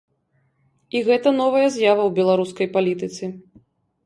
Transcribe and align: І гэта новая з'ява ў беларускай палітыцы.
І 0.99 1.01
гэта 1.07 1.33
новая 1.41 1.67
з'ява 1.75 2.03
ў 2.07 2.11
беларускай 2.21 2.67
палітыцы. 2.79 3.25